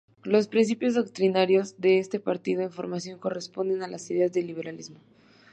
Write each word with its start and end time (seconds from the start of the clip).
Los 0.23 0.47
principios 0.47 0.95
doctrinarios 0.95 1.79
de 1.79 1.99
este 1.99 2.19
partido 2.19 2.63
en 2.63 2.71
formación 2.71 3.19
corresponden 3.19 3.83
a 3.83 3.87
las 3.87 4.09
ideas 4.09 4.31
del 4.33 4.47
liberalismo. 4.47 4.97